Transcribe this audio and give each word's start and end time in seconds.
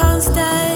constant, 0.00 0.69